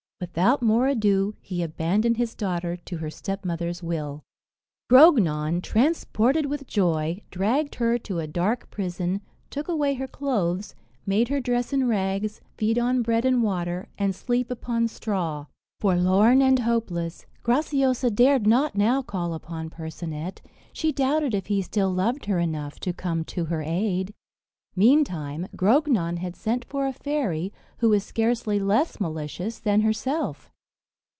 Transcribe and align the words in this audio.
Without 0.21 0.61
more 0.61 0.85
ado, 0.85 1.33
he 1.41 1.63
abandoned 1.63 2.17
his 2.17 2.35
daughter 2.35 2.75
to 2.77 2.97
her 2.97 3.09
stepmother's 3.09 3.81
will. 3.81 4.21
Grognon, 4.87 5.63
transported 5.63 6.45
with 6.45 6.67
joy, 6.67 7.23
dragged 7.31 7.73
her 7.75 7.97
to 7.97 8.19
a 8.19 8.27
dark 8.27 8.69
prison, 8.69 9.21
took 9.49 9.67
away 9.67 9.95
her 9.95 10.07
clothes, 10.07 10.75
made 11.07 11.29
her 11.29 11.39
dress 11.39 11.73
in 11.73 11.87
rags, 11.87 12.39
feed 12.55 12.77
on 12.77 13.01
bread 13.01 13.25
and 13.25 13.41
water, 13.41 13.87
and 13.97 14.13
sleep 14.13 14.51
upon 14.51 14.87
straw. 14.87 15.47
Forlorn 15.79 16.39
and 16.39 16.59
hopeless, 16.59 17.25
Graciosa 17.41 18.11
dared 18.11 18.45
not 18.45 18.75
now 18.75 19.01
call 19.01 19.33
upon 19.33 19.71
Percinet; 19.71 20.39
she 20.71 20.91
doubted 20.91 21.33
if 21.33 21.47
he 21.47 21.63
still 21.63 21.89
loved 21.91 22.25
her 22.27 22.37
enough 22.37 22.79
to 22.81 22.93
come 22.93 23.23
to 23.23 23.45
her 23.45 23.63
aid. 23.63 24.13
Meantime, 24.73 25.45
Grognon 25.53 26.17
had 26.19 26.33
sent 26.33 26.63
for 26.63 26.87
a 26.87 26.93
fairy, 26.93 27.51
who 27.79 27.89
was 27.89 28.05
scarcely 28.05 28.57
less 28.57 28.97
malicious 29.01 29.59
than 29.59 29.81
herself. 29.81 30.49